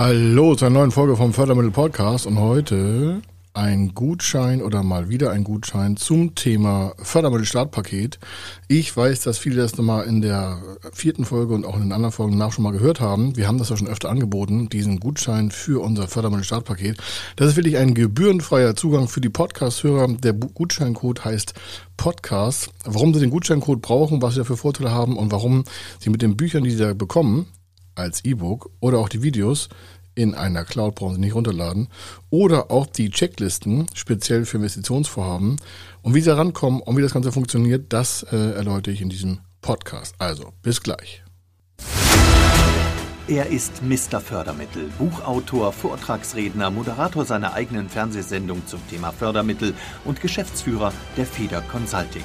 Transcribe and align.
Hallo 0.00 0.54
zu 0.54 0.64
einer 0.64 0.78
neuen 0.78 0.92
Folge 0.92 1.14
vom 1.14 1.34
Fördermittel 1.34 1.72
Podcast 1.72 2.24
und 2.24 2.38
heute 2.38 3.20
ein 3.52 3.92
Gutschein 3.94 4.62
oder 4.62 4.82
mal 4.82 5.10
wieder 5.10 5.30
ein 5.30 5.44
Gutschein 5.44 5.98
zum 5.98 6.34
Thema 6.34 6.94
Fördermittel 6.96 7.44
Startpaket. 7.44 8.18
Ich 8.66 8.96
weiß, 8.96 9.20
dass 9.20 9.36
viele 9.36 9.56
das 9.56 9.76
nochmal 9.76 10.06
in 10.06 10.22
der 10.22 10.62
vierten 10.94 11.26
Folge 11.26 11.52
und 11.52 11.66
auch 11.66 11.74
in 11.74 11.82
den 11.82 11.92
anderen 11.92 12.12
Folgen 12.12 12.38
nach 12.38 12.50
schon 12.50 12.64
mal 12.64 12.72
gehört 12.72 13.02
haben. 13.02 13.36
Wir 13.36 13.46
haben 13.46 13.58
das 13.58 13.68
ja 13.68 13.76
schon 13.76 13.88
öfter 13.88 14.08
angeboten, 14.08 14.70
diesen 14.70 15.00
Gutschein 15.00 15.50
für 15.50 15.82
unser 15.82 16.08
Fördermittel 16.08 16.44
Startpaket. 16.44 16.96
Das 17.36 17.48
ist 17.48 17.56
wirklich 17.56 17.76
ein 17.76 17.92
gebührenfreier 17.92 18.74
Zugang 18.76 19.06
für 19.06 19.20
die 19.20 19.28
Podcast-Hörer. 19.28 20.08
Der 20.14 20.32
Gutscheincode 20.32 21.26
heißt 21.26 21.52
Podcast. 21.98 22.70
Warum 22.86 23.12
Sie 23.12 23.20
den 23.20 23.28
Gutscheincode 23.28 23.82
brauchen, 23.82 24.22
was 24.22 24.32
Sie 24.32 24.40
dafür 24.40 24.56
Vorteile 24.56 24.92
haben 24.92 25.18
und 25.18 25.30
warum 25.30 25.64
Sie 25.98 26.08
mit 26.08 26.22
den 26.22 26.38
Büchern, 26.38 26.64
die 26.64 26.70
Sie 26.70 26.78
da 26.78 26.94
bekommen, 26.94 27.48
als 28.00 28.24
E-Book 28.24 28.70
oder 28.80 28.98
auch 28.98 29.08
die 29.08 29.22
Videos 29.22 29.68
in 30.14 30.34
einer 30.34 30.64
Cloud 30.64 30.96
brauchen 30.96 31.14
Sie 31.14 31.20
nicht 31.20 31.34
runterladen 31.34 31.88
oder 32.30 32.70
auch 32.70 32.86
die 32.86 33.10
Checklisten 33.10 33.86
speziell 33.94 34.44
für 34.44 34.58
Investitionsvorhaben 34.58 35.56
und 36.02 36.14
wie 36.14 36.20
Sie 36.20 36.36
rankommen 36.36 36.80
und 36.80 36.96
wie 36.96 37.02
das 37.02 37.14
Ganze 37.14 37.32
funktioniert, 37.32 37.92
das 37.92 38.24
äh, 38.24 38.36
erläutere 38.36 38.92
ich 38.92 39.00
in 39.00 39.08
diesem 39.08 39.40
Podcast. 39.60 40.14
Also 40.18 40.52
bis 40.62 40.82
gleich. 40.82 41.22
Er 43.28 43.46
ist 43.46 43.82
Mr. 43.82 44.20
Fördermittel, 44.20 44.90
Buchautor, 44.98 45.72
Vortragsredner, 45.72 46.70
Moderator 46.70 47.24
seiner 47.24 47.54
eigenen 47.54 47.88
Fernsehsendung 47.88 48.66
zum 48.66 48.80
Thema 48.88 49.12
Fördermittel 49.12 49.74
und 50.04 50.20
Geschäftsführer 50.20 50.92
der 51.16 51.26
Feder 51.26 51.60
Consulting. 51.60 52.24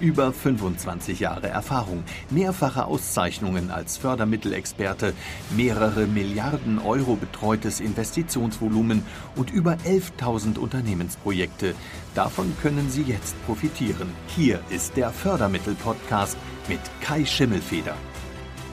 Über 0.00 0.32
25 0.32 1.20
Jahre 1.20 1.48
Erfahrung, 1.48 2.04
mehrfache 2.30 2.86
Auszeichnungen 2.86 3.70
als 3.70 3.98
Fördermittelexperte, 3.98 5.12
mehrere 5.54 6.06
Milliarden 6.06 6.78
Euro 6.78 7.16
betreutes 7.16 7.80
Investitionsvolumen 7.80 9.02
und 9.36 9.50
über 9.50 9.76
11.000 9.86 10.58
Unternehmensprojekte. 10.58 11.74
Davon 12.14 12.54
können 12.62 12.88
Sie 12.88 13.02
jetzt 13.02 13.34
profitieren. 13.44 14.08
Hier 14.28 14.60
ist 14.70 14.96
der 14.96 15.10
Fördermittel-Podcast 15.10 16.38
mit 16.68 16.80
Kai 17.02 17.26
Schimmelfeder. 17.26 17.94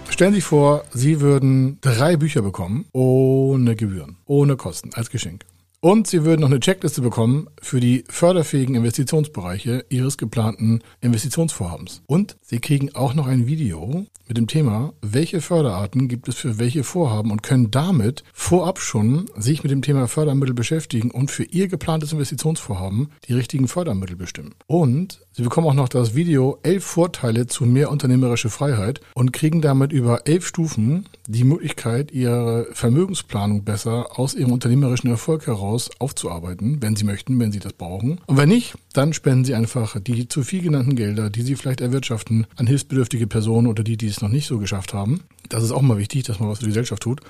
Stellen 0.10 0.32
Sie 0.32 0.38
sich 0.38 0.46
vor, 0.46 0.86
Sie 0.94 1.20
würden 1.20 1.80
drei 1.82 2.16
Bücher 2.16 2.42
bekommen, 2.42 2.86
ohne 2.94 3.76
Gebühren, 3.76 4.16
ohne 4.26 4.56
Kosten, 4.56 4.92
als 4.94 5.10
Geschenk. 5.10 5.44
Und 5.80 6.08
Sie 6.08 6.26
würden 6.26 6.42
noch 6.42 6.50
eine 6.50 6.60
Checkliste 6.60 7.02
bekommen 7.02 7.50
für 7.62 7.80
die 7.80 8.04
förderfähigen 8.10 8.74
Investitionsbereiche 8.74 9.86
Ihres 9.90 10.18
geplanten 10.18 10.82
Investitionsvorhabens. 11.02 12.02
Und 12.08 12.36
Sie 12.42 12.60
kriegen 12.60 12.96
auch 12.96 13.14
noch 13.14 13.28
ein 13.28 13.46
Video 13.46 14.08
mit 14.28 14.38
dem 14.38 14.48
Thema, 14.48 14.94
welche 15.02 15.40
Förderarten 15.40 16.08
gibt 16.08 16.28
es 16.28 16.36
für 16.36 16.58
welche 16.58 16.84
Vorhaben 16.84 17.32
und 17.32 17.44
können 17.44 17.70
damit 17.70 18.24
vorab 18.34 18.80
schon 18.80 19.30
sich 19.38 19.62
mit 19.62 19.72
dem 19.72 19.84
Thema 19.84 20.08
Fördermittel 20.08 20.56
beschäftigen 20.56 21.12
und 21.12 21.30
für 21.30 21.44
Ihr 21.44 21.68
geplantes 21.68 22.12
Investitionsvorhaben 22.12 23.12
die 23.28 23.34
richtigen 23.34 23.68
Fördermittel 23.68 24.16
bestimmen. 24.16 24.56
Und 24.66 25.22
Sie 25.32 25.44
bekommen 25.44 25.68
auch 25.68 25.76
noch 25.76 25.90
das 25.90 26.16
Video 26.16 26.58
elf 26.64 26.84
Vorteile 26.84 27.46
zu 27.46 27.66
mehr 27.66 27.92
unternehmerische 27.92 28.50
Freiheit 28.50 29.02
und 29.14 29.32
kriegen 29.32 29.62
damit 29.62 29.94
über 29.94 30.26
elf 30.26 30.48
Stufen 30.48 31.06
die 31.28 31.44
Möglichkeit, 31.44 32.12
Ihre 32.12 32.68
Vermögensplanung 32.74 33.64
besser 33.64 34.20
aus 34.20 34.34
Ihrem 34.34 34.52
unternehmerischen 34.52 35.12
Erfolg 35.12 35.46
heraus 35.46 35.67
daraus 35.68 35.90
aufzuarbeiten, 36.00 36.82
wenn 36.82 36.96
Sie 36.96 37.04
möchten, 37.04 37.40
wenn 37.40 37.52
Sie 37.52 37.60
das 37.60 37.74
brauchen. 37.74 38.20
Und 38.26 38.38
wenn 38.38 38.50
nicht, 38.50 38.76
dann 38.94 39.14
spenden 39.14 39.44
Sie 39.46 39.54
einfach 39.54 40.00
die 40.00 40.28
zu 40.28 40.44
viel 40.44 40.62
genannten 40.62 40.96
Gelder, 40.96 41.30
die 41.30 41.42
Sie 41.42 41.56
vielleicht 41.56 41.82
erwirtschaften, 41.82 42.48
an 42.56 42.68
hilfsbedürftige 42.68 43.28
Personen 43.28 43.68
oder 43.68 43.84
die, 43.84 43.98
die 43.98 44.08
es 44.08 44.22
noch 44.22 44.30
nicht 44.30 44.48
so 44.48 44.60
geschafft 44.60 44.94
haben. 44.94 45.22
Das 45.50 45.64
ist 45.64 45.72
auch 45.72 45.82
mal 45.82 45.98
wichtig, 45.98 46.24
dass 46.24 46.40
man 46.40 46.50
was 46.50 46.60
für 46.60 46.66
die 46.66 46.70
Gesellschaft 46.70 47.04
tut. 47.04 47.22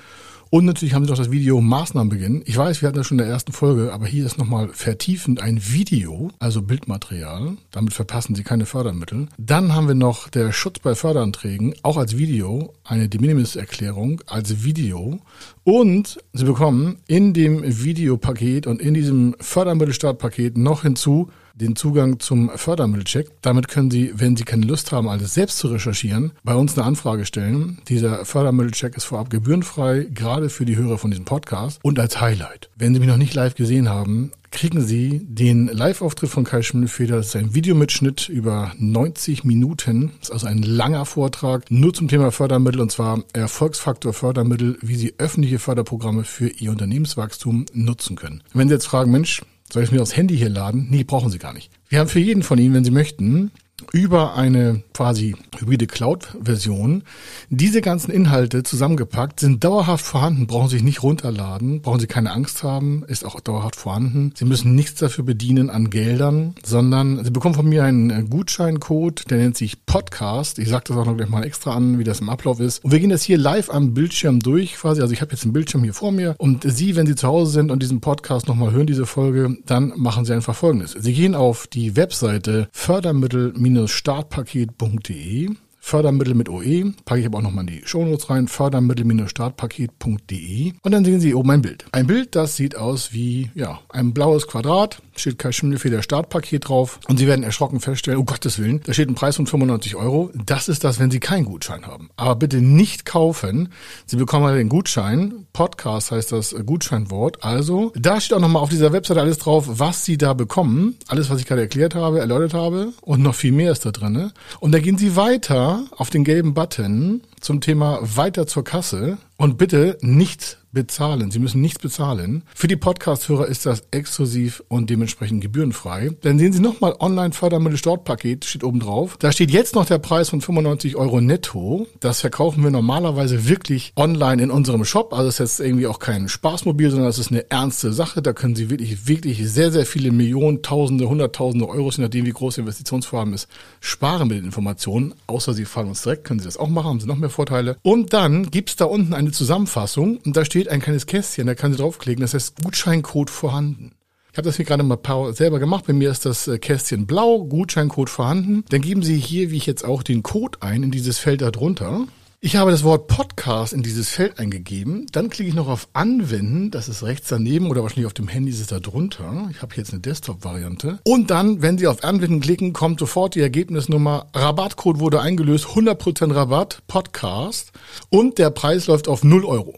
Und 0.50 0.64
natürlich 0.64 0.94
haben 0.94 1.04
sie 1.04 1.10
noch 1.10 1.18
das 1.18 1.30
Video 1.30 1.60
Maßnahmen 1.60 2.08
beginnen. 2.08 2.42
Ich 2.46 2.56
weiß, 2.56 2.80
wir 2.80 2.88
hatten 2.88 2.96
das 2.96 3.06
schon 3.06 3.18
in 3.18 3.24
der 3.24 3.32
ersten 3.32 3.52
Folge, 3.52 3.92
aber 3.92 4.06
hier 4.06 4.24
ist 4.24 4.38
nochmal 4.38 4.68
vertiefend 4.68 5.42
ein 5.42 5.60
Video, 5.62 6.30
also 6.38 6.62
Bildmaterial. 6.62 7.58
Damit 7.70 7.92
verpassen 7.92 8.34
Sie 8.34 8.44
keine 8.44 8.64
Fördermittel. 8.64 9.28
Dann 9.36 9.74
haben 9.74 9.88
wir 9.88 9.94
noch 9.94 10.28
der 10.28 10.52
Schutz 10.52 10.78
bei 10.78 10.94
Förderanträgen, 10.94 11.74
auch 11.82 11.98
als 11.98 12.16
Video, 12.16 12.72
eine 12.82 13.10
De 13.10 13.20
Minimis-Erklärung 13.20 14.22
als 14.26 14.64
Video. 14.64 15.20
Und 15.64 16.18
Sie 16.32 16.44
bekommen 16.44 16.96
in 17.06 17.34
dem 17.34 17.62
Videopaket 17.62 18.66
und 18.66 18.80
in 18.80 18.94
diesem 18.94 19.36
Fördermittelstartpaket 19.40 20.56
noch 20.56 20.82
hinzu 20.82 21.30
den 21.60 21.76
Zugang 21.76 22.20
zum 22.20 22.50
Fördermittelcheck. 22.54 23.28
Damit 23.42 23.68
können 23.68 23.90
Sie, 23.90 24.12
wenn 24.14 24.36
Sie 24.36 24.44
keine 24.44 24.66
Lust 24.66 24.92
haben, 24.92 25.08
alles 25.08 25.34
selbst 25.34 25.58
zu 25.58 25.68
recherchieren, 25.68 26.32
bei 26.44 26.54
uns 26.54 26.76
eine 26.76 26.86
Anfrage 26.86 27.26
stellen. 27.26 27.78
Dieser 27.88 28.24
Fördermittelcheck 28.24 28.96
ist 28.96 29.04
vorab 29.04 29.30
gebührenfrei, 29.30 30.06
gerade 30.12 30.48
für 30.48 30.64
die 30.64 30.76
Hörer 30.76 30.98
von 30.98 31.10
diesem 31.10 31.24
Podcast. 31.24 31.80
Und 31.82 31.98
als 31.98 32.20
Highlight, 32.20 32.70
wenn 32.76 32.94
Sie 32.94 33.00
mich 33.00 33.08
noch 33.08 33.16
nicht 33.16 33.34
live 33.34 33.54
gesehen 33.54 33.88
haben, 33.88 34.32
kriegen 34.50 34.80
Sie 34.80 35.20
den 35.24 35.66
Live-Auftritt 35.66 36.30
von 36.30 36.44
Kai 36.44 36.62
Schimmelfeder. 36.62 37.16
Das 37.16 37.26
ist 37.28 37.36
ein 37.36 37.54
Videomitschnitt 37.54 38.28
über 38.28 38.72
90 38.78 39.44
Minuten. 39.44 40.12
Das 40.20 40.28
ist 40.28 40.32
also 40.32 40.46
ein 40.46 40.62
langer 40.62 41.04
Vortrag 41.04 41.70
nur 41.70 41.92
zum 41.92 42.08
Thema 42.08 42.32
Fördermittel 42.32 42.80
und 42.80 42.90
zwar 42.90 43.22
Erfolgsfaktor 43.32 44.12
Fördermittel, 44.12 44.78
wie 44.80 44.96
Sie 44.96 45.14
öffentliche 45.18 45.58
Förderprogramme 45.58 46.24
für 46.24 46.48
Ihr 46.48 46.70
Unternehmenswachstum 46.70 47.66
nutzen 47.72 48.16
können. 48.16 48.42
Wenn 48.54 48.68
Sie 48.68 48.74
jetzt 48.74 48.86
fragen, 48.86 49.10
Mensch, 49.10 49.42
soll 49.72 49.82
ich 49.82 49.92
mir 49.92 50.02
aufs 50.02 50.16
Handy 50.16 50.36
hier 50.36 50.48
laden? 50.48 50.88
Nee, 50.90 51.04
brauchen 51.04 51.30
Sie 51.30 51.38
gar 51.38 51.52
nicht. 51.52 51.70
Wir 51.88 52.00
haben 52.00 52.08
für 52.08 52.20
jeden 52.20 52.42
von 52.42 52.58
Ihnen, 52.58 52.74
wenn 52.74 52.84
Sie 52.84 52.90
möchten, 52.90 53.50
über 53.92 54.34
eine 54.34 54.82
quasi 54.92 55.36
hybride 55.58 55.86
Cloud-Version 55.86 57.04
diese 57.50 57.80
ganzen 57.80 58.10
Inhalte 58.10 58.62
zusammengepackt, 58.62 59.40
sind 59.40 59.62
dauerhaft 59.64 60.04
vorhanden, 60.04 60.46
brauchen 60.46 60.68
sich 60.68 60.82
nicht 60.82 61.02
runterladen, 61.02 61.80
brauchen 61.82 62.00
Sie 62.00 62.06
keine 62.06 62.32
Angst 62.32 62.62
haben, 62.62 63.04
ist 63.06 63.24
auch 63.24 63.40
dauerhaft 63.40 63.76
vorhanden. 63.76 64.32
Sie 64.34 64.44
müssen 64.44 64.74
nichts 64.74 65.00
dafür 65.00 65.24
bedienen 65.24 65.70
an 65.70 65.90
Geldern, 65.90 66.54
sondern 66.64 67.24
Sie 67.24 67.30
bekommen 67.30 67.54
von 67.54 67.68
mir 67.68 67.84
einen 67.84 68.28
Gutscheincode, 68.30 69.30
der 69.30 69.38
nennt 69.38 69.56
sich 69.56 69.86
Podcast. 69.86 70.58
Ich 70.58 70.68
sage 70.68 70.84
das 70.88 70.96
auch 70.96 71.06
noch 71.06 71.16
gleich 71.16 71.28
mal 71.28 71.44
extra 71.44 71.74
an, 71.74 71.98
wie 71.98 72.04
das 72.04 72.20
im 72.20 72.28
Ablauf 72.28 72.60
ist. 72.60 72.84
Und 72.84 72.92
wir 72.92 73.00
gehen 73.00 73.10
das 73.10 73.22
hier 73.22 73.38
live 73.38 73.70
am 73.70 73.94
Bildschirm 73.94 74.40
durch 74.40 74.74
quasi. 74.74 75.00
Also 75.00 75.12
ich 75.12 75.20
habe 75.20 75.32
jetzt 75.32 75.44
einen 75.44 75.52
Bildschirm 75.52 75.84
hier 75.84 75.94
vor 75.94 76.12
mir 76.12 76.34
und 76.38 76.64
Sie, 76.64 76.96
wenn 76.96 77.06
Sie 77.06 77.14
zu 77.14 77.28
Hause 77.28 77.52
sind 77.52 77.70
und 77.70 77.82
diesen 77.82 78.00
Podcast 78.00 78.48
nochmal 78.48 78.72
hören, 78.72 78.86
diese 78.86 79.06
Folge, 79.06 79.56
dann 79.66 79.92
machen 79.96 80.24
Sie 80.24 80.32
einfach 80.32 80.54
Folgendes. 80.54 80.92
Sie 80.98 81.12
gehen 81.12 81.34
auf 81.34 81.66
die 81.66 81.96
Webseite 81.96 82.68
Fördermittel- 82.72 83.52
startpaket.de. 83.88 85.56
Fördermittel 85.80 86.34
mit 86.34 86.48
OE, 86.48 86.92
packe 87.04 87.20
ich 87.20 87.26
aber 87.26 87.38
auch 87.38 87.42
nochmal 87.42 87.64
in 87.66 87.78
die 87.78 87.82
Shownotes 87.86 88.28
rein, 88.28 88.48
fördermittel-startpaket.de 88.48 90.72
und 90.82 90.92
dann 90.92 91.04
sehen 91.04 91.20
Sie 91.20 91.34
oben 91.34 91.50
ein 91.50 91.62
Bild. 91.62 91.86
Ein 91.92 92.06
Bild, 92.06 92.36
das 92.36 92.56
sieht 92.56 92.76
aus 92.76 93.14
wie, 93.14 93.50
ja, 93.54 93.80
ein 93.88 94.12
blaues 94.12 94.46
Quadrat 94.48 95.00
steht 95.18 95.38
kein 95.38 95.52
Schimmelfeder 95.52 96.02
Startpaket 96.02 96.68
drauf 96.68 97.00
und 97.08 97.18
Sie 97.18 97.26
werden 97.26 97.42
erschrocken 97.44 97.80
feststellen, 97.80 98.20
oh 98.20 98.24
Gottes 98.24 98.58
Willen, 98.58 98.80
da 98.84 98.92
steht 98.92 99.08
ein 99.08 99.14
Preis 99.14 99.36
von 99.36 99.46
95 99.46 99.96
Euro. 99.96 100.30
Das 100.46 100.68
ist 100.68 100.84
das, 100.84 100.98
wenn 100.98 101.10
Sie 101.10 101.20
keinen 101.20 101.44
Gutschein 101.44 101.86
haben. 101.86 102.10
Aber 102.16 102.36
bitte 102.36 102.58
nicht 102.58 103.04
kaufen. 103.04 103.70
Sie 104.06 104.16
bekommen 104.16 104.46
halt 104.46 104.58
den 104.58 104.68
Gutschein. 104.68 105.46
Podcast 105.52 106.10
heißt 106.10 106.32
das 106.32 106.54
Gutscheinwort. 106.64 107.42
Also, 107.44 107.92
da 107.96 108.20
steht 108.20 108.36
auch 108.36 108.40
nochmal 108.40 108.62
auf 108.62 108.70
dieser 108.70 108.92
Webseite 108.92 109.20
alles 109.20 109.38
drauf, 109.38 109.64
was 109.68 110.04
Sie 110.04 110.18
da 110.18 110.34
bekommen. 110.34 110.96
Alles, 111.08 111.30
was 111.30 111.40
ich 111.40 111.46
gerade 111.46 111.62
erklärt 111.62 111.94
habe, 111.94 112.20
erläutert 112.20 112.54
habe 112.54 112.92
und 113.00 113.22
noch 113.22 113.34
viel 113.34 113.52
mehr 113.52 113.72
ist 113.72 113.84
da 113.84 113.90
drin. 113.90 114.32
Und 114.60 114.72
da 114.72 114.78
gehen 114.78 114.98
Sie 114.98 115.16
weiter 115.16 115.84
auf 115.96 116.10
den 116.10 116.24
gelben 116.24 116.54
Button 116.54 117.22
zum 117.40 117.60
Thema 117.60 118.00
weiter 118.02 118.46
zur 118.46 118.64
Kasse 118.64 119.18
und 119.36 119.58
bitte 119.58 119.96
nicht 120.00 120.57
bezahlen. 120.78 121.32
Sie 121.32 121.40
müssen 121.40 121.60
nichts 121.60 121.80
bezahlen. 121.80 122.44
Für 122.54 122.68
die 122.68 122.76
Podcast-Hörer 122.76 123.46
ist 123.46 123.66
das 123.66 123.82
exklusiv 123.90 124.62
und 124.68 124.90
dementsprechend 124.90 125.40
gebührenfrei. 125.40 126.12
Dann 126.22 126.38
sehen 126.38 126.52
Sie 126.52 126.60
nochmal 126.60 126.94
Online-Fördermittel-Startpaket, 127.00 128.44
steht 128.44 128.62
oben 128.62 128.78
drauf. 128.78 129.16
Da 129.18 129.32
steht 129.32 129.50
jetzt 129.50 129.74
noch 129.74 129.86
der 129.86 129.98
Preis 129.98 130.28
von 130.28 130.40
95 130.40 130.94
Euro 130.94 131.20
netto. 131.20 131.88
Das 131.98 132.20
verkaufen 132.20 132.62
wir 132.62 132.70
normalerweise 132.70 133.48
wirklich 133.48 133.92
online 133.96 134.40
in 134.40 134.52
unserem 134.52 134.84
Shop. 134.84 135.12
Also 135.12 135.26
es 135.26 135.40
ist 135.40 135.58
jetzt 135.58 135.66
irgendwie 135.66 135.88
auch 135.88 135.98
kein 135.98 136.28
Spaßmobil, 136.28 136.90
sondern 136.90 137.08
es 137.08 137.18
ist 137.18 137.32
eine 137.32 137.50
ernste 137.50 137.92
Sache. 137.92 138.22
Da 138.22 138.32
können 138.32 138.54
Sie 138.54 138.70
wirklich, 138.70 139.08
wirklich 139.08 139.50
sehr, 139.50 139.72
sehr 139.72 139.84
viele 139.84 140.12
Millionen, 140.12 140.62
Tausende, 140.62 141.08
Hunderttausende 141.08 141.68
Euro, 141.68 141.90
je 141.90 142.04
nachdem 142.04 142.24
wie 142.24 142.30
groß 142.30 142.58
Ihr 142.58 142.62
Investitionsvorhaben 142.62 143.34
ist, 143.34 143.48
sparen 143.80 144.28
mit 144.28 144.38
den 144.38 144.44
Informationen. 144.44 145.12
Außer 145.26 145.54
Sie 145.54 145.64
fahren 145.64 145.88
uns 145.88 146.02
direkt, 146.02 146.22
können 146.22 146.38
Sie 146.38 146.46
das 146.46 146.56
auch 146.56 146.68
machen, 146.68 146.86
haben 146.86 147.00
Sie 147.00 147.08
noch 147.08 147.16
mehr 147.16 147.30
Vorteile. 147.30 147.78
Und 147.82 148.12
dann 148.12 148.48
gibt's 148.52 148.76
da 148.76 148.84
unten 148.84 149.12
eine 149.12 149.32
Zusammenfassung 149.32 150.18
und 150.24 150.36
da 150.36 150.44
steht 150.44 150.67
ein 150.70 150.80
kleines 150.80 151.06
Kästchen, 151.06 151.46
da 151.46 151.54
kann 151.54 151.72
Sie 151.72 151.78
draufklicken, 151.78 152.22
das 152.22 152.34
heißt 152.34 152.62
Gutscheincode 152.62 153.30
vorhanden. 153.30 153.92
Ich 154.32 154.38
habe 154.38 154.46
das 154.46 154.56
hier 154.56 154.64
gerade 154.64 154.82
mal 154.82 154.98
selber 155.32 155.58
gemacht. 155.58 155.86
Bei 155.86 155.92
mir 155.92 156.10
ist 156.10 156.24
das 156.24 156.46
äh, 156.46 156.58
Kästchen 156.58 157.06
blau, 157.06 157.44
Gutscheincode 157.44 158.10
vorhanden. 158.10 158.64
Dann 158.68 158.82
geben 158.82 159.02
Sie 159.02 159.16
hier, 159.16 159.50
wie 159.50 159.56
ich 159.56 159.66
jetzt 159.66 159.84
auch, 159.84 160.02
den 160.02 160.22
Code 160.22 160.58
ein 160.60 160.82
in 160.82 160.90
dieses 160.90 161.18
Feld 161.18 161.40
darunter. 161.40 162.06
Ich 162.40 162.54
habe 162.54 162.70
das 162.70 162.84
Wort 162.84 163.08
Podcast 163.08 163.72
in 163.72 163.82
dieses 163.82 164.10
Feld 164.10 164.38
eingegeben. 164.38 165.06
Dann 165.10 165.28
klicke 165.28 165.48
ich 165.48 165.56
noch 165.56 165.66
auf 165.66 165.88
Anwenden. 165.92 166.70
Das 166.70 166.88
ist 166.88 167.02
rechts 167.02 167.26
daneben 167.26 167.68
oder 167.68 167.82
wahrscheinlich 167.82 168.06
auf 168.06 168.14
dem 168.14 168.28
Handy 168.28 168.52
ist 168.52 168.60
es 168.60 168.68
da 168.68 168.78
drunter. 168.78 169.48
Ich 169.50 169.60
habe 169.60 169.74
jetzt 169.74 169.90
eine 169.92 170.02
Desktop-Variante. 170.02 171.00
Und 171.02 171.32
dann, 171.32 171.62
wenn 171.62 171.78
Sie 171.78 171.88
auf 171.88 172.04
Anwenden 172.04 172.38
klicken, 172.38 172.72
kommt 172.72 173.00
sofort 173.00 173.34
die 173.34 173.40
Ergebnisnummer. 173.40 174.28
Rabattcode 174.34 175.00
wurde 175.00 175.20
eingelöst. 175.20 175.66
100% 175.66 176.32
Rabatt. 176.32 176.82
Podcast. 176.86 177.72
Und 178.08 178.38
der 178.38 178.50
Preis 178.50 178.86
läuft 178.86 179.08
auf 179.08 179.24
0 179.24 179.44
Euro. 179.44 179.74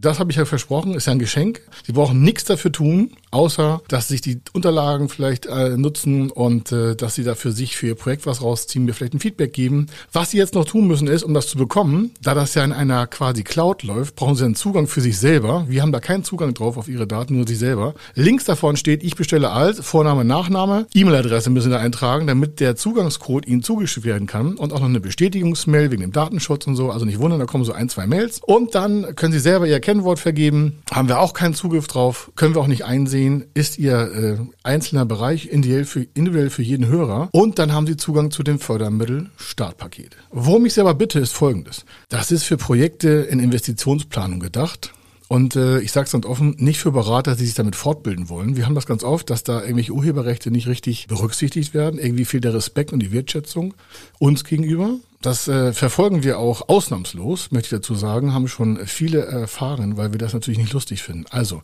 Das 0.00 0.18
habe 0.18 0.30
ich 0.30 0.38
ja 0.38 0.46
versprochen, 0.46 0.94
ist 0.94 1.06
ja 1.06 1.12
ein 1.12 1.18
Geschenk. 1.18 1.60
Sie 1.84 1.92
brauchen 1.92 2.22
nichts 2.22 2.44
dafür 2.44 2.72
tun, 2.72 3.10
außer 3.30 3.82
dass 3.88 4.08
sich 4.08 4.20
die 4.20 4.40
Unterlagen 4.52 5.08
vielleicht 5.08 5.46
äh, 5.46 5.76
nutzen 5.76 6.30
und 6.30 6.72
äh, 6.72 6.96
dass 6.96 7.14
sie 7.14 7.24
da 7.24 7.34
für 7.34 7.52
sich, 7.52 7.76
für 7.76 7.88
ihr 7.88 7.94
Projekt 7.94 8.26
was 8.26 8.42
rausziehen, 8.42 8.84
mir 8.84 8.94
vielleicht 8.94 9.14
ein 9.14 9.20
Feedback 9.20 9.52
geben. 9.52 9.86
Was 10.12 10.30
sie 10.30 10.38
jetzt 10.38 10.54
noch 10.54 10.64
tun 10.64 10.86
müssen 10.86 11.08
ist, 11.08 11.22
um 11.22 11.34
das 11.34 11.46
zu 11.46 11.58
bekommen, 11.58 12.12
da 12.22 12.34
das 12.34 12.54
ja 12.54 12.64
in 12.64 12.72
einer 12.72 13.06
quasi 13.06 13.42
Cloud 13.42 13.82
läuft, 13.82 14.16
brauchen 14.16 14.34
sie 14.34 14.44
einen 14.44 14.54
Zugang 14.54 14.86
für 14.86 15.00
sich 15.00 15.18
selber. 15.18 15.64
Wir 15.68 15.82
haben 15.82 15.92
da 15.92 16.00
keinen 16.00 16.24
Zugang 16.24 16.54
drauf 16.54 16.76
auf 16.76 16.88
ihre 16.88 17.06
Daten, 17.06 17.36
nur 17.36 17.46
sie 17.46 17.54
selber. 17.54 17.94
Links 18.14 18.44
davon 18.44 18.76
steht, 18.76 19.02
ich 19.02 19.16
bestelle 19.16 19.50
als 19.50 19.80
Vorname, 19.80 20.24
Nachname, 20.24 20.86
E-Mail-Adresse 20.94 21.50
müssen 21.50 21.70
sie 21.70 21.76
da 21.76 21.78
eintragen, 21.78 22.26
damit 22.26 22.60
der 22.60 22.76
Zugangscode 22.76 23.46
ihnen 23.46 23.62
zugeschickt 23.62 24.06
werden 24.06 24.26
kann 24.26 24.56
und 24.56 24.72
auch 24.72 24.80
noch 24.80 24.88
eine 24.88 25.00
Bestätigungsmail 25.00 25.90
wegen 25.90 26.02
dem 26.02 26.12
Datenschutz 26.12 26.66
und 26.66 26.76
so. 26.76 26.90
Also 26.90 27.04
nicht 27.04 27.18
wundern, 27.18 27.40
da 27.40 27.46
kommen 27.46 27.64
so 27.64 27.72
ein, 27.72 27.88
zwei 27.88 28.06
Mails. 28.06 28.40
Und 28.44 28.74
dann 28.74 29.14
können 29.16 29.32
sie 29.32 29.40
selber 29.40 29.66
ihr 29.66 29.80
Kennwort 29.80 30.18
vergeben, 30.18 30.82
haben 30.90 31.08
wir 31.08 31.20
auch 31.20 31.32
keinen 31.32 31.54
Zugriff 31.54 31.86
drauf, 31.86 32.30
können 32.36 32.54
wir 32.54 32.60
auch 32.60 32.66
nicht 32.66 32.84
einsehen, 32.84 33.19
ist 33.54 33.78
ihr 33.78 33.94
äh, 33.94 34.36
einzelner 34.62 35.04
Bereich 35.04 35.46
individuell 35.46 35.84
für, 35.84 36.06
individuell 36.14 36.50
für 36.50 36.62
jeden 36.62 36.86
Hörer 36.86 37.28
und 37.32 37.58
dann 37.58 37.72
haben 37.72 37.86
sie 37.86 37.96
Zugang 37.96 38.30
zu 38.30 38.42
dem 38.42 38.58
Fördermittel 38.58 39.30
Startpaket. 39.36 40.16
Worum 40.30 40.66
ich 40.66 40.74
selber 40.74 40.94
bitte, 40.94 41.18
ist 41.18 41.32
folgendes. 41.32 41.84
Das 42.08 42.30
ist 42.30 42.44
für 42.44 42.56
Projekte 42.56 43.08
in 43.08 43.40
Investitionsplanung 43.40 44.40
gedacht. 44.40 44.92
Und 45.28 45.54
äh, 45.54 45.78
ich 45.78 45.92
sage 45.92 46.06
es 46.06 46.12
ganz 46.12 46.26
offen, 46.26 46.56
nicht 46.58 46.80
für 46.80 46.90
Berater, 46.90 47.36
die 47.36 47.44
sich 47.46 47.54
damit 47.54 47.76
fortbilden 47.76 48.28
wollen. 48.28 48.56
Wir 48.56 48.66
haben 48.66 48.74
das 48.74 48.86
ganz 48.86 49.04
oft, 49.04 49.30
dass 49.30 49.44
da 49.44 49.60
irgendwelche 49.60 49.92
Urheberrechte 49.92 50.50
nicht 50.50 50.66
richtig 50.66 51.06
berücksichtigt 51.06 51.72
werden. 51.72 52.00
Irgendwie 52.00 52.24
fehlt 52.24 52.42
der 52.42 52.52
Respekt 52.52 52.92
und 52.92 52.98
die 52.98 53.12
Wertschätzung 53.12 53.74
uns 54.18 54.42
gegenüber. 54.42 54.96
Das 55.22 55.46
äh, 55.46 55.72
verfolgen 55.72 56.24
wir 56.24 56.40
auch 56.40 56.68
ausnahmslos, 56.68 57.52
möchte 57.52 57.66
ich 57.66 57.80
dazu 57.80 57.94
sagen, 57.94 58.34
haben 58.34 58.48
schon 58.48 58.84
viele 58.86 59.20
erfahren, 59.20 59.96
weil 59.96 60.10
wir 60.10 60.18
das 60.18 60.32
natürlich 60.32 60.58
nicht 60.58 60.72
lustig 60.72 61.00
finden. 61.02 61.26
Also, 61.30 61.62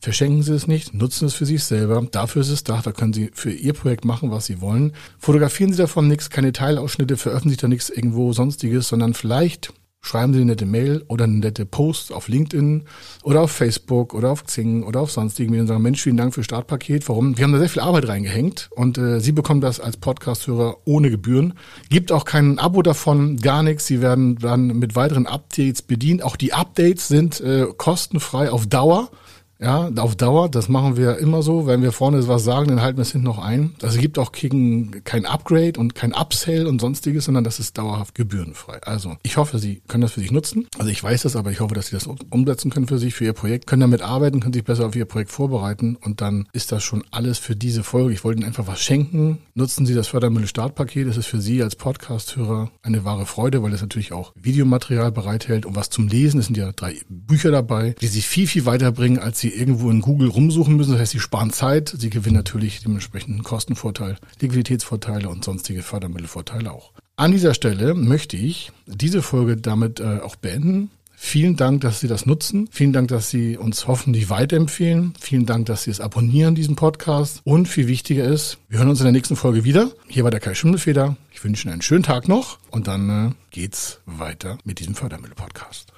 verschenken 0.00 0.42
Sie 0.42 0.54
es 0.54 0.66
nicht, 0.66 0.94
nutzen 0.94 1.26
es 1.26 1.34
für 1.34 1.46
sich 1.46 1.64
selber. 1.64 2.06
Dafür 2.10 2.42
ist 2.42 2.50
es 2.50 2.64
da, 2.64 2.80
da 2.80 2.92
können 2.92 3.12
Sie 3.12 3.30
für 3.32 3.50
Ihr 3.50 3.72
Projekt 3.72 4.04
machen, 4.04 4.30
was 4.30 4.46
Sie 4.46 4.60
wollen. 4.60 4.92
Fotografieren 5.18 5.72
Sie 5.72 5.78
davon 5.78 6.08
nichts, 6.08 6.30
keine 6.30 6.52
Teilausschnitte, 6.52 7.16
veröffentlichen 7.16 7.60
da 7.60 7.68
nichts 7.68 7.90
irgendwo 7.90 8.32
sonstiges, 8.32 8.88
sondern 8.88 9.14
vielleicht 9.14 9.72
Schreiben 10.00 10.32
Sie 10.32 10.38
eine 10.38 10.52
nette 10.52 10.64
Mail 10.64 11.04
oder 11.08 11.24
eine 11.24 11.38
nette 11.38 11.66
Post 11.66 12.12
auf 12.12 12.28
LinkedIn 12.28 12.84
oder 13.24 13.42
auf 13.42 13.50
Facebook 13.50 14.14
oder 14.14 14.30
auf 14.30 14.44
Xing 14.44 14.84
oder 14.84 15.00
auf 15.00 15.10
sonst 15.10 15.38
irgendwie 15.40 15.60
und 15.60 15.66
sagen, 15.66 15.82
Mensch, 15.82 16.00
vielen 16.00 16.16
Dank 16.16 16.34
für 16.34 16.44
Startpaket. 16.44 17.08
Warum? 17.08 17.36
Wir 17.36 17.44
haben 17.44 17.52
da 17.52 17.58
sehr 17.58 17.68
viel 17.68 17.82
Arbeit 17.82 18.06
reingehängt 18.06 18.70
und 18.74 18.96
äh, 18.96 19.20
Sie 19.20 19.32
bekommen 19.32 19.60
das 19.60 19.80
als 19.80 19.96
Podcast-Hörer 19.96 20.78
ohne 20.84 21.10
Gebühren. 21.10 21.54
Gibt 21.90 22.12
auch 22.12 22.24
kein 22.24 22.58
Abo 22.58 22.80
davon, 22.82 23.38
gar 23.38 23.62
nichts. 23.62 23.86
Sie 23.86 24.00
werden 24.00 24.36
dann 24.36 24.68
mit 24.78 24.94
weiteren 24.94 25.26
Updates 25.26 25.82
bedient. 25.82 26.22
Auch 26.22 26.36
die 26.36 26.54
Updates 26.54 27.08
sind 27.08 27.40
äh, 27.40 27.66
kostenfrei 27.76 28.50
auf 28.50 28.66
Dauer. 28.66 29.10
Ja, 29.60 29.90
auf 29.96 30.14
Dauer, 30.14 30.48
das 30.48 30.68
machen 30.68 30.96
wir 30.96 31.18
immer 31.18 31.42
so. 31.42 31.66
Wenn 31.66 31.82
wir 31.82 31.90
vorne 31.90 32.26
was 32.28 32.44
sagen, 32.44 32.68
dann 32.68 32.80
halten 32.80 32.98
wir 32.98 33.02
es 33.02 33.10
hinten 33.10 33.26
noch 33.26 33.38
ein. 33.38 33.74
Also 33.82 33.96
es 33.96 34.00
gibt 34.00 34.18
auch 34.18 34.30
kein, 34.30 35.02
kein 35.02 35.26
Upgrade 35.26 35.80
und 35.80 35.96
kein 35.96 36.14
Upsell 36.14 36.66
und 36.66 36.80
sonstiges, 36.80 37.24
sondern 37.24 37.42
das 37.42 37.58
ist 37.58 37.76
dauerhaft 37.76 38.14
gebührenfrei. 38.14 38.80
Also 38.82 39.16
ich 39.24 39.36
hoffe, 39.36 39.58
Sie 39.58 39.82
können 39.88 40.02
das 40.02 40.12
für 40.12 40.20
sich 40.20 40.30
nutzen. 40.30 40.68
Also 40.78 40.90
ich 40.90 41.02
weiß 41.02 41.22
das, 41.22 41.34
aber 41.34 41.50
ich 41.50 41.58
hoffe, 41.58 41.74
dass 41.74 41.88
Sie 41.88 41.96
das 41.96 42.08
umsetzen 42.30 42.70
können 42.70 42.86
für 42.86 42.98
sich, 42.98 43.14
für 43.14 43.24
Ihr 43.24 43.32
Projekt, 43.32 43.66
können 43.66 43.80
damit 43.80 44.02
arbeiten, 44.02 44.38
können 44.38 44.52
sich 44.52 44.64
besser 44.64 44.86
auf 44.86 44.94
Ihr 44.94 45.06
Projekt 45.06 45.32
vorbereiten 45.32 45.96
und 45.96 46.20
dann 46.20 46.46
ist 46.52 46.70
das 46.70 46.84
schon 46.84 47.02
alles 47.10 47.38
für 47.38 47.56
diese 47.56 47.82
Folge. 47.82 48.14
Ich 48.14 48.22
wollte 48.22 48.40
Ihnen 48.40 48.46
einfach 48.46 48.68
was 48.68 48.80
schenken. 48.80 49.38
Nutzen 49.54 49.86
Sie 49.86 49.94
das 49.94 50.06
Fördermittel 50.06 50.46
Startpaket. 50.46 51.08
Das 51.08 51.16
ist 51.16 51.26
für 51.26 51.40
Sie 51.40 51.64
als 51.64 51.74
Podcast-Hörer 51.74 52.70
eine 52.82 53.04
wahre 53.04 53.26
Freude, 53.26 53.60
weil 53.62 53.72
es 53.72 53.80
natürlich 53.80 54.12
auch 54.12 54.32
Videomaterial 54.36 55.10
bereithält 55.10 55.66
und 55.66 55.74
was 55.74 55.90
zum 55.90 56.06
Lesen. 56.06 56.38
Es 56.38 56.46
sind 56.46 56.56
ja 56.56 56.70
drei 56.70 56.94
Bücher 57.08 57.50
dabei, 57.50 57.96
die 58.00 58.06
Sie 58.06 58.22
viel, 58.22 58.46
viel 58.46 58.64
weiterbringen, 58.64 59.18
als 59.18 59.40
Sie 59.40 59.47
Sie 59.48 59.54
irgendwo 59.54 59.90
in 59.90 60.00
Google 60.00 60.28
rumsuchen 60.28 60.76
müssen. 60.76 60.92
Das 60.92 61.00
heißt, 61.00 61.12
Sie 61.12 61.20
sparen 61.20 61.50
Zeit, 61.50 61.94
Sie 61.98 62.10
gewinnen 62.10 62.36
natürlich 62.36 62.82
dementsprechend 62.82 63.34
einen 63.34 63.44
Kostenvorteil, 63.44 64.16
Liquiditätsvorteile 64.40 65.28
und 65.28 65.44
sonstige 65.44 65.82
Fördermittelvorteile 65.82 66.70
auch. 66.70 66.92
An 67.16 67.32
dieser 67.32 67.54
Stelle 67.54 67.94
möchte 67.94 68.36
ich 68.36 68.72
diese 68.86 69.22
Folge 69.22 69.56
damit 69.56 70.00
äh, 70.00 70.18
auch 70.20 70.36
beenden. 70.36 70.90
Vielen 71.20 71.56
Dank, 71.56 71.80
dass 71.80 71.98
Sie 71.98 72.06
das 72.06 72.26
nutzen. 72.26 72.68
Vielen 72.70 72.92
Dank, 72.92 73.08
dass 73.08 73.28
Sie 73.28 73.56
uns 73.56 73.88
hoffentlich 73.88 74.30
weiterempfehlen. 74.30 75.14
Vielen 75.18 75.46
Dank, 75.46 75.66
dass 75.66 75.82
Sie 75.82 75.90
es 75.90 76.00
abonnieren, 76.00 76.54
diesen 76.54 76.76
Podcast. 76.76 77.40
Und 77.42 77.66
viel 77.66 77.88
wichtiger 77.88 78.24
ist, 78.24 78.58
wir 78.68 78.78
hören 78.78 78.88
uns 78.88 79.00
in 79.00 79.04
der 79.04 79.12
nächsten 79.12 79.34
Folge 79.34 79.64
wieder. 79.64 79.90
Hier 80.06 80.22
war 80.22 80.30
der 80.30 80.40
Kai 80.40 80.54
Schimmelfeder. 80.54 81.16
Ich 81.32 81.42
wünsche 81.42 81.64
Ihnen 81.64 81.72
einen 81.72 81.82
schönen 81.82 82.04
Tag 82.04 82.28
noch 82.28 82.58
und 82.70 82.86
dann 82.86 83.30
äh, 83.30 83.34
geht's 83.50 84.00
weiter 84.06 84.58
mit 84.64 84.78
diesem 84.78 84.94
Fördermittel-Podcast. 84.94 85.97